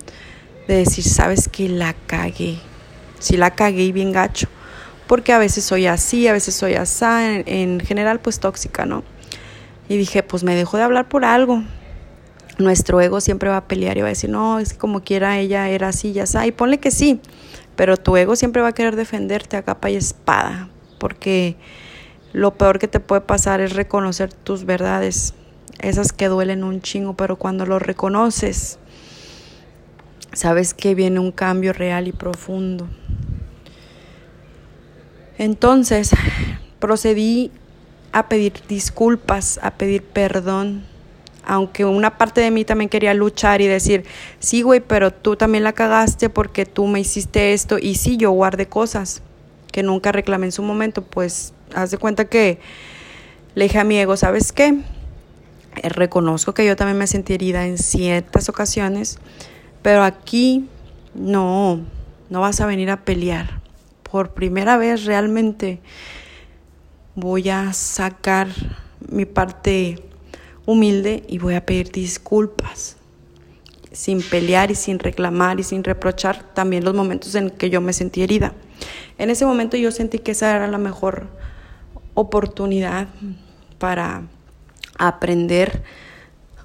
de 0.67 0.75
decir, 0.75 1.05
sabes 1.05 1.47
que 1.47 1.69
la 1.69 1.95
cagué, 2.05 2.57
si 3.17 3.37
la 3.37 3.51
cagué 3.51 3.83
y 3.83 3.91
bien 3.93 4.11
gacho, 4.11 4.49
porque 5.07 5.31
a 5.31 5.37
veces 5.37 5.63
soy 5.63 5.87
así, 5.87 6.27
a 6.27 6.33
veces 6.33 6.55
soy 6.55 6.73
así, 6.73 7.05
en, 7.05 7.79
general 7.79 8.19
pues 8.19 8.41
tóxica, 8.41 8.85
¿no? 8.85 9.05
Y 9.87 9.95
dije, 9.95 10.21
pues 10.21 10.43
me 10.43 10.53
dejó 10.53 10.75
de 10.75 10.83
hablar 10.83 11.07
por 11.07 11.23
algo. 11.23 11.63
Nuestro 12.57 12.99
ego 12.99 13.21
siempre 13.21 13.49
va 13.49 13.55
a 13.55 13.67
pelear 13.69 13.97
y 13.97 14.01
va 14.01 14.07
a 14.07 14.09
decir, 14.09 14.29
no, 14.29 14.59
es 14.59 14.73
como 14.73 15.01
quiera 15.01 15.39
ella 15.39 15.69
era 15.69 15.87
así, 15.87 16.11
ya 16.11 16.23
está. 16.23 16.45
Y 16.45 16.51
ponle 16.51 16.79
que 16.81 16.91
sí, 16.91 17.21
pero 17.77 17.95
tu 17.95 18.17
ego 18.17 18.35
siempre 18.35 18.61
va 18.61 18.67
a 18.67 18.73
querer 18.73 18.97
defenderte 18.97 19.55
a 19.55 19.63
capa 19.63 19.89
y 19.89 19.95
espada, 19.95 20.67
porque 20.97 21.55
lo 22.33 22.55
peor 22.55 22.79
que 22.79 22.89
te 22.89 22.99
puede 22.99 23.21
pasar 23.21 23.61
es 23.61 23.75
reconocer 23.75 24.33
tus 24.33 24.65
verdades, 24.65 25.35
esas 25.79 26.13
que 26.13 26.27
duelen 26.27 26.63
un 26.63 26.81
chingo, 26.81 27.15
pero 27.15 27.37
cuando 27.37 27.65
lo 27.65 27.79
reconoces, 27.79 28.79
sabes 30.33 30.73
que 30.73 30.95
viene 30.95 31.19
un 31.19 31.31
cambio 31.31 31.73
real 31.73 32.07
y 32.07 32.11
profundo. 32.11 32.87
Entonces, 35.37 36.11
procedí 36.79 37.51
a 38.11 38.27
pedir 38.27 38.53
disculpas, 38.67 39.59
a 39.63 39.71
pedir 39.71 40.03
perdón, 40.03 40.83
aunque 41.45 41.85
una 41.85 42.17
parte 42.17 42.41
de 42.41 42.51
mí 42.51 42.65
también 42.65 42.89
quería 42.89 43.13
luchar 43.13 43.61
y 43.61 43.67
decir, 43.67 44.05
sí, 44.39 44.61
güey, 44.61 44.81
pero 44.81 45.11
tú 45.11 45.35
también 45.35 45.63
la 45.63 45.73
cagaste 45.73 46.29
porque 46.29 46.65
tú 46.65 46.87
me 46.87 46.99
hiciste 46.99 47.53
esto 47.53 47.79
y 47.79 47.95
sí, 47.95 48.17
yo 48.17 48.31
guardé 48.31 48.67
cosas 48.67 49.21
que 49.71 49.83
nunca 49.83 50.11
reclamé 50.11 50.47
en 50.47 50.51
su 50.51 50.61
momento, 50.61 51.03
pues 51.03 51.53
haz 51.73 51.91
de 51.91 51.97
cuenta 51.97 52.25
que 52.25 52.59
le 53.55 53.63
dije 53.65 53.79
a 53.79 53.83
mi 53.83 53.97
ego, 53.97 54.17
¿sabes 54.17 54.51
qué? 54.51 54.77
Reconozco 55.83 56.53
que 56.53 56.65
yo 56.65 56.75
también 56.75 56.97
me 56.97 57.07
sentí 57.07 57.33
herida 57.33 57.65
en 57.65 57.77
ciertas 57.77 58.49
ocasiones, 58.49 59.19
pero 59.81 60.03
aquí 60.03 60.67
no, 61.13 61.81
no 62.29 62.41
vas 62.41 62.61
a 62.61 62.65
venir 62.65 62.89
a 62.89 63.03
pelear. 63.03 63.61
Por 64.03 64.33
primera 64.33 64.77
vez 64.77 65.05
realmente 65.05 65.79
voy 67.15 67.49
a 67.49 67.73
sacar 67.73 68.47
mi 69.09 69.25
parte 69.25 70.03
humilde 70.65 71.23
y 71.27 71.37
voy 71.37 71.55
a 71.55 71.65
pedir 71.65 71.91
disculpas 71.91 72.97
sin 73.91 74.21
pelear 74.21 74.71
y 74.71 74.75
sin 74.75 74.99
reclamar 74.99 75.59
y 75.59 75.63
sin 75.63 75.83
reprochar 75.83 76.43
también 76.53 76.83
los 76.83 76.93
momentos 76.93 77.33
en 77.35 77.49
que 77.49 77.69
yo 77.69 77.81
me 77.81 77.93
sentí 77.93 78.21
herida. 78.21 78.53
En 79.17 79.29
ese 79.29 79.45
momento 79.45 79.77
yo 79.77 79.91
sentí 79.91 80.19
que 80.19 80.31
esa 80.31 80.55
era 80.55 80.67
la 80.67 80.77
mejor 80.77 81.27
oportunidad 82.13 83.07
para 83.77 84.23
aprender, 84.99 85.81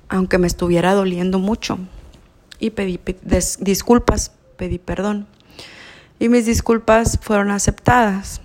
aunque 0.09 0.37
me 0.37 0.47
estuviera 0.47 0.93
doliendo 0.93 1.38
mucho. 1.38 1.79
Y 2.59 2.71
pedí 2.71 3.00
disculpas, 3.61 4.33
pedí 4.57 4.79
perdón. 4.79 5.26
Y 6.19 6.29
mis 6.29 6.47
disculpas 6.47 7.19
fueron 7.21 7.50
aceptadas 7.50 8.41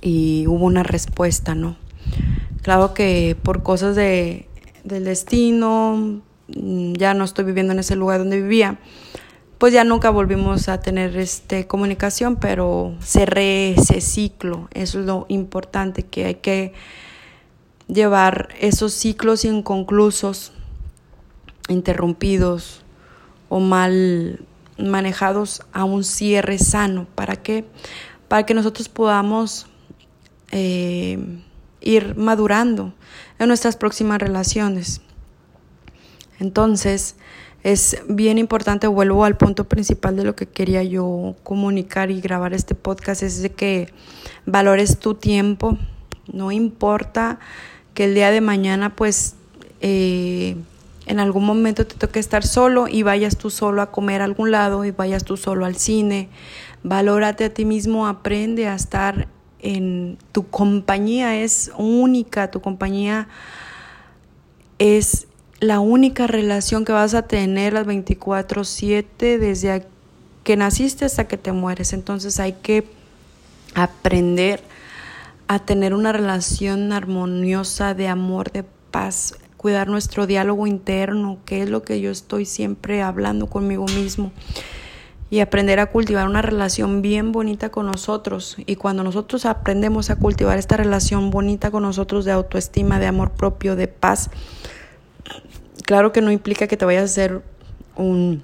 y 0.00 0.46
hubo 0.46 0.64
una 0.64 0.82
respuesta, 0.82 1.54
¿no? 1.54 1.76
Claro 2.62 2.94
que 2.94 3.36
por 3.42 3.62
cosas 3.62 3.94
de, 3.96 4.48
del 4.84 5.04
destino, 5.04 6.20
mm, 6.48 6.94
ya 6.94 7.14
no 7.14 7.24
estoy 7.24 7.44
viviendo 7.44 7.72
en 7.72 7.78
ese 7.78 7.96
lugar 7.96 8.18
donde 8.18 8.40
vivía, 8.40 8.78
pues 9.58 9.72
ya 9.72 9.84
nunca 9.84 10.10
volvimos 10.10 10.68
a 10.68 10.80
tener 10.80 11.16
este 11.16 11.66
comunicación, 11.66 12.36
pero 12.36 12.94
cerré 13.00 13.72
ese 13.72 14.00
ciclo. 14.00 14.68
Eso 14.72 15.00
es 15.00 15.06
lo 15.06 15.26
importante, 15.28 16.04
que 16.04 16.26
hay 16.26 16.34
que 16.36 16.72
llevar 17.88 18.50
esos 18.60 18.92
ciclos 18.92 19.44
inconclusos, 19.44 20.52
interrumpidos 21.68 22.82
o 23.48 23.60
mal 23.60 24.40
manejados 24.78 25.62
a 25.72 25.84
un 25.84 26.04
cierre 26.04 26.58
sano. 26.58 27.06
¿Para 27.14 27.36
qué? 27.36 27.64
Para 28.28 28.44
que 28.46 28.54
nosotros 28.54 28.88
podamos 28.88 29.66
eh, 30.52 31.18
ir 31.80 32.16
madurando 32.16 32.94
en 33.38 33.48
nuestras 33.48 33.76
próximas 33.76 34.20
relaciones. 34.20 35.00
Entonces, 36.38 37.16
es 37.64 38.02
bien 38.08 38.38
importante, 38.38 38.86
vuelvo 38.86 39.24
al 39.24 39.36
punto 39.36 39.64
principal 39.64 40.16
de 40.16 40.24
lo 40.24 40.36
que 40.36 40.46
quería 40.46 40.84
yo 40.84 41.34
comunicar 41.42 42.10
y 42.10 42.20
grabar 42.20 42.54
este 42.54 42.76
podcast, 42.76 43.22
es 43.22 43.42
de 43.42 43.50
que 43.50 43.92
valores 44.46 44.98
tu 45.00 45.14
tiempo, 45.14 45.76
no 46.32 46.52
importa 46.52 47.40
que 47.98 48.04
el 48.04 48.14
día 48.14 48.30
de 48.30 48.40
mañana 48.40 48.94
pues 48.94 49.34
eh, 49.80 50.54
en 51.06 51.18
algún 51.18 51.44
momento 51.44 51.84
te 51.84 51.96
toque 51.96 52.20
estar 52.20 52.46
solo 52.46 52.86
y 52.86 53.02
vayas 53.02 53.36
tú 53.36 53.50
solo 53.50 53.82
a 53.82 53.90
comer 53.90 54.20
a 54.20 54.24
algún 54.24 54.52
lado 54.52 54.84
y 54.84 54.92
vayas 54.92 55.24
tú 55.24 55.36
solo 55.36 55.66
al 55.66 55.74
cine, 55.74 56.28
valórate 56.84 57.46
a 57.46 57.52
ti 57.52 57.64
mismo, 57.64 58.06
aprende 58.06 58.68
a 58.68 58.76
estar 58.76 59.26
en 59.58 60.16
tu 60.30 60.46
compañía 60.46 61.42
es 61.42 61.72
única, 61.76 62.52
tu 62.52 62.60
compañía 62.60 63.26
es 64.78 65.26
la 65.58 65.80
única 65.80 66.28
relación 66.28 66.84
que 66.84 66.92
vas 66.92 67.14
a 67.14 67.22
tener 67.22 67.72
las 67.72 67.84
24/7 67.84 69.38
desde 69.38 69.88
que 70.44 70.56
naciste 70.56 71.04
hasta 71.04 71.26
que 71.26 71.36
te 71.36 71.50
mueres. 71.50 71.92
Entonces 71.92 72.38
hay 72.38 72.52
que 72.52 72.86
aprender 73.74 74.62
a 75.48 75.58
tener 75.58 75.94
una 75.94 76.12
relación 76.12 76.92
armoniosa 76.92 77.94
de 77.94 78.08
amor, 78.08 78.52
de 78.52 78.64
paz, 78.90 79.34
cuidar 79.56 79.88
nuestro 79.88 80.26
diálogo 80.26 80.66
interno, 80.66 81.38
que 81.44 81.62
es 81.62 81.70
lo 81.70 81.82
que 81.82 82.00
yo 82.00 82.10
estoy 82.10 82.44
siempre 82.44 83.02
hablando 83.02 83.46
conmigo 83.46 83.86
mismo 83.86 84.32
y 85.30 85.40
aprender 85.40 85.78
a 85.78 85.86
cultivar 85.86 86.26
una 86.26 86.42
relación 86.42 87.02
bien 87.02 87.32
bonita 87.32 87.70
con 87.70 87.86
nosotros. 87.86 88.56
Y 88.66 88.76
cuando 88.76 89.04
nosotros 89.04 89.44
aprendemos 89.44 90.10
a 90.10 90.16
cultivar 90.16 90.58
esta 90.58 90.76
relación 90.76 91.30
bonita 91.30 91.70
con 91.70 91.82
nosotros 91.82 92.24
de 92.24 92.32
autoestima, 92.32 92.98
de 92.98 93.06
amor 93.06 93.32
propio, 93.32 93.76
de 93.76 93.88
paz, 93.88 94.30
claro 95.84 96.12
que 96.12 96.22
no 96.22 96.30
implica 96.30 96.66
que 96.66 96.76
te 96.76 96.84
vayas 96.84 97.04
a 97.04 97.08
ser 97.08 97.42
un, 97.96 98.42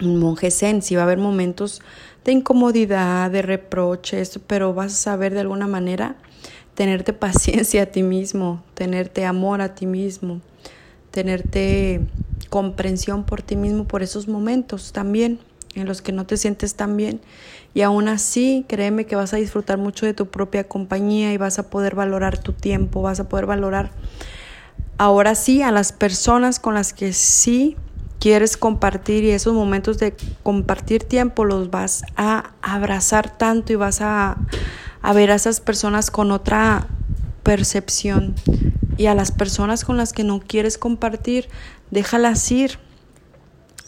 monje 0.00 0.50
zen, 0.50 0.82
si 0.82 0.96
va 0.96 1.02
a 1.02 1.04
haber 1.04 1.18
momentos 1.18 1.82
de 2.24 2.32
incomodidad, 2.32 3.30
de 3.30 3.42
reproches, 3.42 4.40
pero 4.46 4.72
vas 4.72 4.92
a 4.92 4.96
saber 4.96 5.34
de 5.34 5.40
alguna 5.40 5.66
manera 5.66 6.16
tenerte 6.74 7.12
paciencia 7.14 7.82
a 7.82 7.86
ti 7.86 8.02
mismo, 8.02 8.62
tenerte 8.74 9.24
amor 9.24 9.60
a 9.60 9.74
ti 9.74 9.86
mismo, 9.86 10.40
tenerte 11.10 12.00
comprensión 12.50 13.24
por 13.24 13.42
ti 13.42 13.56
mismo 13.56 13.84
por 13.84 14.02
esos 14.02 14.28
momentos 14.28 14.92
también 14.92 15.38
en 15.74 15.86
los 15.86 16.02
que 16.02 16.12
no 16.12 16.24
te 16.26 16.36
sientes 16.36 16.74
tan 16.74 16.96
bien. 16.96 17.20
Y 17.74 17.82
aún 17.82 18.06
así, 18.06 18.64
créeme 18.68 19.06
que 19.06 19.16
vas 19.16 19.34
a 19.34 19.38
disfrutar 19.38 19.78
mucho 19.78 20.06
de 20.06 20.14
tu 20.14 20.26
propia 20.26 20.68
compañía 20.68 21.32
y 21.32 21.36
vas 21.36 21.58
a 21.58 21.68
poder 21.68 21.96
valorar 21.96 22.38
tu 22.38 22.52
tiempo, 22.52 23.02
vas 23.02 23.18
a 23.18 23.28
poder 23.28 23.46
valorar 23.46 23.90
ahora 24.98 25.34
sí 25.34 25.62
a 25.62 25.72
las 25.72 25.92
personas 25.92 26.60
con 26.60 26.74
las 26.74 26.92
que 26.92 27.12
sí 27.12 27.76
quieres 28.20 28.56
compartir 28.56 29.24
y 29.24 29.30
esos 29.30 29.52
momentos 29.52 29.98
de 29.98 30.14
compartir 30.42 31.04
tiempo 31.04 31.44
los 31.44 31.70
vas 31.70 32.04
a 32.16 32.52
abrazar 32.62 33.36
tanto 33.36 33.72
y 33.72 33.76
vas 33.76 34.00
a, 34.00 34.36
a 35.04 35.12
ver 35.12 35.30
a 35.30 35.34
esas 35.34 35.60
personas 35.60 36.10
con 36.10 36.32
otra 36.32 36.88
percepción. 37.42 38.34
Y 38.96 39.06
a 39.06 39.14
las 39.14 39.32
personas 39.32 39.84
con 39.84 39.98
las 39.98 40.14
que 40.14 40.24
no 40.24 40.40
quieres 40.40 40.78
compartir, 40.78 41.48
déjalas 41.90 42.50
ir, 42.50 42.78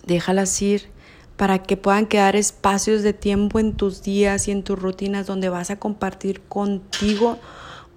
déjalas 0.07 0.61
ir 0.61 0.91
para 1.39 1.63
que 1.63 1.79
puedan 1.79 2.05
quedar 2.05 2.37
espacios 2.37 3.03
de 3.03 3.15
tiempo 3.15 3.59
en 3.59 3.73
tus 3.73 4.03
días 4.03 4.47
y 4.47 4.51
en 4.51 4.63
tus 4.63 4.79
rutinas 4.79 5.27
donde 5.27 5.49
vas 5.49 5.71
a 5.71 5.79
compartir 5.79 6.43
contigo 6.43 7.39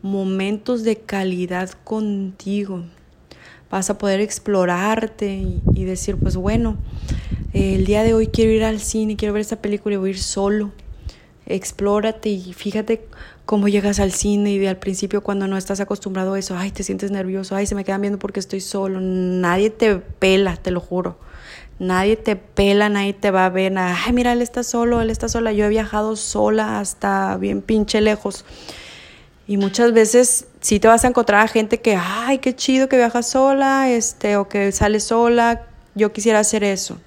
momentos 0.01 0.83
de 0.83 0.95
calidad 0.95 1.71
contigo. 1.83 2.85
Vas 3.69 3.89
a 3.89 3.97
poder 3.97 4.21
explorarte 4.21 5.43
y, 5.75 5.83
decir, 5.83 6.15
pues 6.15 6.37
bueno, 6.37 6.77
el 7.51 7.85
día 7.85 8.03
de 8.03 8.13
hoy 8.13 8.27
quiero 8.27 8.51
ir 8.51 8.63
al 8.63 8.79
cine, 8.79 9.17
quiero 9.17 9.33
ver 9.33 9.41
esta 9.41 9.61
película 9.61 9.95
y 9.95 9.97
voy 9.97 10.09
a 10.09 10.11
ir 10.11 10.19
solo. 10.19 10.71
Explórate 11.49 12.29
y 12.29 12.53
fíjate 12.53 13.05
cómo 13.45 13.67
llegas 13.67 13.99
al 13.99 14.11
cine 14.11 14.51
y 14.51 14.59
de 14.59 14.69
al 14.69 14.77
principio 14.77 15.21
cuando 15.21 15.47
no 15.47 15.57
estás 15.57 15.79
acostumbrado 15.81 16.35
a 16.35 16.39
eso, 16.39 16.55
ay, 16.57 16.71
te 16.71 16.83
sientes 16.83 17.11
nervioso, 17.11 17.55
ay, 17.55 17.65
se 17.65 17.75
me 17.75 17.83
quedan 17.83 18.01
viendo 18.01 18.19
porque 18.19 18.39
estoy 18.39 18.61
solo. 18.61 19.01
Nadie 19.01 19.69
te 19.69 19.97
pela, 19.97 20.55
te 20.55 20.71
lo 20.71 20.79
juro 20.79 21.17
Nadie 21.79 22.17
te 22.17 22.35
pela, 22.35 22.89
nadie 22.89 23.13
te 23.13 23.31
va 23.31 23.45
a 23.45 23.49
ver, 23.49 23.71
nada. 23.71 23.97
Ay, 24.05 24.11
mira, 24.11 24.33
él 24.33 24.41
está 24.41 24.63
solo, 24.63 24.99
él 25.01 25.09
está 25.09 25.29
sola. 25.29 25.53
Yo 25.53 25.65
he 25.65 25.69
viajado 25.69 26.17
sola 26.17 26.81
hasta 26.81 27.37
bien 27.37 27.61
pinche 27.61 28.01
lejos. 28.01 28.43
Y 29.47 29.55
muchas 29.55 29.93
veces 29.93 30.47
sí 30.59 30.81
te 30.81 30.89
vas 30.89 31.05
a 31.05 31.07
encontrar 31.07 31.41
a 31.41 31.47
gente 31.47 31.79
que, 31.79 31.95
ay, 31.95 32.39
qué 32.39 32.53
chido 32.53 32.89
que 32.89 32.97
viajas 32.97 33.29
sola, 33.29 33.89
este, 33.89 34.35
o 34.35 34.49
que 34.49 34.73
sales 34.73 35.05
sola. 35.05 35.67
Yo 35.95 36.11
quisiera 36.11 36.39
hacer 36.39 36.65
eso. 36.65 36.99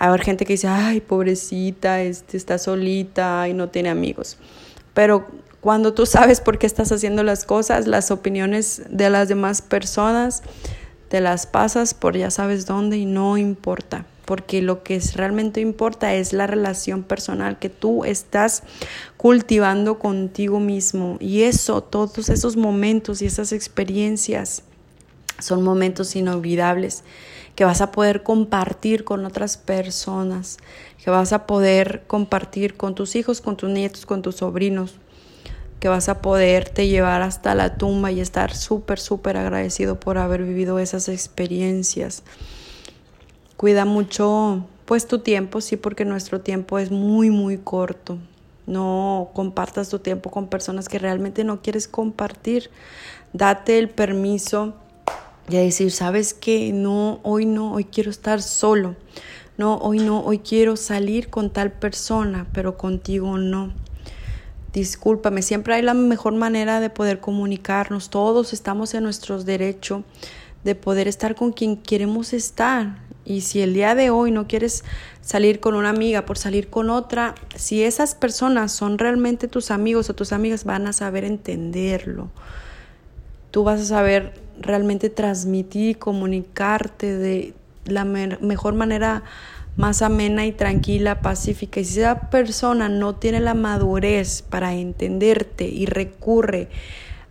A 0.00 0.06
haber 0.06 0.22
gente 0.22 0.46
que 0.46 0.54
dice, 0.54 0.66
ay, 0.66 1.00
pobrecita, 1.02 2.00
este, 2.00 2.38
está 2.38 2.56
solita 2.56 3.46
y 3.48 3.52
no 3.52 3.68
tiene 3.68 3.90
amigos. 3.90 4.38
Pero 4.94 5.26
cuando 5.60 5.92
tú 5.92 6.06
sabes 6.06 6.40
por 6.40 6.56
qué 6.56 6.66
estás 6.66 6.90
haciendo 6.90 7.22
las 7.22 7.44
cosas, 7.44 7.86
las 7.86 8.10
opiniones 8.10 8.82
de 8.88 9.10
las 9.10 9.28
demás 9.28 9.60
personas 9.60 10.42
te 11.10 11.20
las 11.20 11.46
pasas 11.46 11.92
por 11.92 12.16
ya 12.16 12.30
sabes 12.30 12.64
dónde 12.64 12.96
y 12.96 13.04
no 13.04 13.36
importa, 13.36 14.06
porque 14.24 14.62
lo 14.62 14.82
que 14.82 14.98
realmente 15.14 15.60
importa 15.60 16.14
es 16.14 16.32
la 16.32 16.46
relación 16.46 17.02
personal 17.02 17.58
que 17.58 17.68
tú 17.68 18.06
estás 18.06 18.62
cultivando 19.18 19.98
contigo 19.98 20.60
mismo 20.60 21.18
y 21.20 21.42
eso, 21.42 21.82
todos 21.82 22.30
esos 22.30 22.56
momentos 22.56 23.20
y 23.20 23.26
esas 23.26 23.52
experiencias 23.52 24.62
Son 25.40 25.62
momentos 25.62 26.14
inolvidables 26.16 27.04
que 27.54 27.64
vas 27.64 27.80
a 27.80 27.90
poder 27.90 28.22
compartir 28.22 29.04
con 29.04 29.24
otras 29.24 29.56
personas, 29.56 30.58
que 31.02 31.10
vas 31.10 31.32
a 31.32 31.46
poder 31.46 32.04
compartir 32.06 32.76
con 32.76 32.94
tus 32.94 33.16
hijos, 33.16 33.40
con 33.40 33.56
tus 33.56 33.70
nietos, 33.70 34.06
con 34.06 34.22
tus 34.22 34.36
sobrinos, 34.36 34.94
que 35.78 35.88
vas 35.88 36.08
a 36.08 36.20
poderte 36.20 36.88
llevar 36.88 37.22
hasta 37.22 37.54
la 37.54 37.76
tumba 37.76 38.12
y 38.12 38.20
estar 38.20 38.54
súper, 38.54 38.98
súper 38.98 39.36
agradecido 39.36 39.98
por 39.98 40.18
haber 40.18 40.42
vivido 40.44 40.78
esas 40.78 41.08
experiencias. 41.08 42.22
Cuida 43.56 43.84
mucho 43.84 44.64
pues 44.84 45.06
tu 45.06 45.20
tiempo, 45.20 45.60
sí, 45.60 45.76
porque 45.76 46.04
nuestro 46.04 46.40
tiempo 46.40 46.78
es 46.78 46.90
muy, 46.90 47.30
muy 47.30 47.58
corto. 47.58 48.18
No 48.66 49.30
compartas 49.34 49.88
tu 49.88 49.98
tiempo 49.98 50.30
con 50.30 50.48
personas 50.48 50.88
que 50.88 50.98
realmente 50.98 51.44
no 51.44 51.62
quieres 51.62 51.88
compartir. 51.88 52.70
Date 53.32 53.78
el 53.78 53.88
permiso 53.88 54.74
y 55.50 55.56
a 55.56 55.60
decir, 55.60 55.90
¿sabes 55.90 56.32
qué? 56.34 56.72
No, 56.72 57.20
hoy 57.22 57.44
no, 57.44 57.72
hoy 57.72 57.84
quiero 57.84 58.10
estar 58.10 58.40
solo. 58.40 58.96
No, 59.58 59.76
hoy 59.76 59.98
no, 59.98 60.20
hoy 60.20 60.38
quiero 60.38 60.76
salir 60.76 61.28
con 61.28 61.50
tal 61.50 61.72
persona, 61.72 62.46
pero 62.52 62.76
contigo 62.76 63.36
no. 63.36 63.72
Discúlpame, 64.72 65.42
siempre 65.42 65.74
hay 65.74 65.82
la 65.82 65.94
mejor 65.94 66.34
manera 66.34 66.80
de 66.80 66.88
poder 66.88 67.20
comunicarnos. 67.20 68.10
Todos 68.10 68.52
estamos 68.52 68.94
en 68.94 69.02
nuestros 69.02 69.44
derechos 69.44 70.02
de 70.62 70.74
poder 70.74 71.08
estar 71.08 71.34
con 71.34 71.52
quien 71.52 71.76
queremos 71.76 72.32
estar. 72.32 72.98
Y 73.24 73.42
si 73.42 73.60
el 73.60 73.74
día 73.74 73.94
de 73.94 74.10
hoy 74.10 74.30
no 74.30 74.46
quieres 74.46 74.84
salir 75.20 75.60
con 75.60 75.74
una 75.74 75.90
amiga 75.90 76.24
por 76.24 76.38
salir 76.38 76.68
con 76.68 76.88
otra, 76.88 77.34
si 77.54 77.82
esas 77.82 78.14
personas 78.14 78.72
son 78.72 78.98
realmente 78.98 79.48
tus 79.48 79.70
amigos 79.70 80.08
o 80.10 80.14
tus 80.14 80.32
amigas, 80.32 80.64
van 80.64 80.86
a 80.86 80.92
saber 80.92 81.24
entenderlo. 81.24 82.30
Tú 83.50 83.64
vas 83.64 83.80
a 83.80 83.84
saber 83.84 84.32
realmente 84.60 85.10
transmitir 85.10 85.90
y 85.90 85.94
comunicarte 85.94 87.16
de 87.16 87.54
la 87.86 88.04
mejor 88.04 88.74
manera 88.74 89.24
más 89.76 90.02
amena 90.02 90.46
y 90.46 90.52
tranquila, 90.52 91.20
pacífica. 91.20 91.80
Y 91.80 91.84
si 91.84 92.00
esa 92.00 92.30
persona 92.30 92.88
no 92.88 93.14
tiene 93.14 93.40
la 93.40 93.54
madurez 93.54 94.42
para 94.42 94.74
entenderte 94.74 95.64
y 95.64 95.86
recurre 95.86 96.68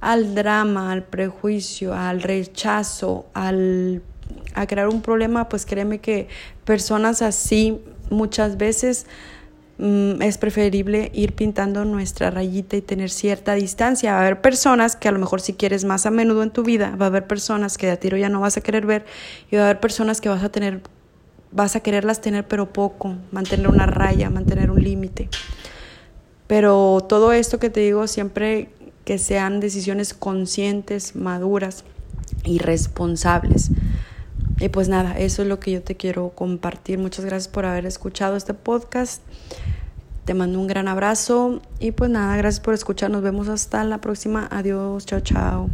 al 0.01 0.33
drama, 0.33 0.91
al 0.91 1.03
prejuicio, 1.03 1.93
al 1.93 2.21
rechazo, 2.21 3.27
al, 3.33 4.01
a 4.55 4.65
crear 4.65 4.87
un 4.87 5.01
problema, 5.01 5.49
pues 5.49 5.65
créeme 5.65 5.99
que 5.99 6.27
personas 6.65 7.21
así 7.21 7.79
muchas 8.09 8.57
veces 8.57 9.05
es 9.79 10.37
preferible 10.37 11.09
ir 11.13 11.33
pintando 11.33 11.85
nuestra 11.85 12.29
rayita 12.31 12.75
y 12.75 12.81
tener 12.81 13.09
cierta 13.09 13.53
distancia. 13.53 14.11
Va 14.11 14.17
a 14.17 14.21
haber 14.21 14.41
personas 14.41 14.97
que 14.97 15.07
a 15.07 15.11
lo 15.11 15.19
mejor 15.19 15.39
si 15.39 15.53
quieres 15.53 15.85
más 15.85 16.05
a 16.05 16.11
menudo 16.11 16.43
en 16.43 16.51
tu 16.51 16.63
vida, 16.63 16.95
va 16.99 17.05
a 17.05 17.07
haber 17.07 17.27
personas 17.27 17.77
que 17.77 17.85
de 17.85 17.93
a 17.93 17.99
tiro 17.99 18.17
ya 18.17 18.27
no 18.27 18.41
vas 18.41 18.57
a 18.57 18.61
querer 18.61 18.85
ver 18.85 19.05
y 19.49 19.55
va 19.55 19.61
a 19.61 19.65
haber 19.65 19.79
personas 19.79 20.19
que 20.19 20.27
vas 20.27 20.43
a 20.43 20.49
tener, 20.49 20.81
vas 21.53 21.77
a 21.77 21.79
quererlas 21.79 22.19
tener 22.19 22.45
pero 22.45 22.73
poco, 22.73 23.15
mantener 23.31 23.69
una 23.69 23.85
raya, 23.85 24.29
mantener 24.29 24.69
un 24.69 24.83
límite. 24.83 25.29
Pero 26.47 27.05
todo 27.07 27.31
esto 27.31 27.57
que 27.57 27.69
te 27.69 27.79
digo 27.79 28.07
siempre 28.07 28.69
que 29.05 29.17
sean 29.17 29.61
decisiones 29.61 30.13
conscientes, 30.13 31.15
maduras 31.15 31.85
y 32.43 32.59
responsables. 32.59 33.71
Y 34.59 34.67
pues 34.67 34.89
nada, 34.89 35.17
eso 35.17 35.41
es 35.41 35.47
lo 35.47 35.59
que 35.61 35.71
yo 35.71 35.81
te 35.81 35.95
quiero 35.95 36.31
compartir. 36.31 36.99
Muchas 36.99 37.23
gracias 37.23 37.47
por 37.47 37.65
haber 37.65 37.85
escuchado 37.85 38.35
este 38.35 38.53
podcast. 38.53 39.21
Te 40.29 40.35
mando 40.35 40.59
un 40.59 40.67
gran 40.67 40.87
abrazo 40.87 41.59
y 41.79 41.89
pues 41.89 42.11
nada, 42.11 42.37
gracias 42.37 42.59
por 42.59 42.75
escuchar. 42.75 43.09
Nos 43.09 43.23
vemos 43.23 43.47
hasta 43.47 43.83
la 43.83 43.99
próxima. 43.99 44.47
Adiós, 44.51 45.03
chao, 45.07 45.21
chao. 45.21 45.71